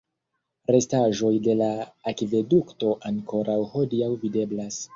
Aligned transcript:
Restaĵoj 0.75 1.29
de 1.49 1.55
la 1.59 1.67
akvedukto 2.13 2.91
ankoraŭ 3.13 3.61
hodiaŭ 3.77 4.13
videblas. 4.27 4.85